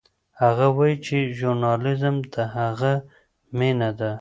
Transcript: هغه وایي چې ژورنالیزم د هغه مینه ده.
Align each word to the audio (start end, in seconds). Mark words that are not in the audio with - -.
هغه 0.41 0.67
وایي 0.77 0.95
چې 1.05 1.17
ژورنالیزم 1.37 2.15
د 2.33 2.35
هغه 2.55 2.93
مینه 3.57 3.89
ده. 3.99 4.09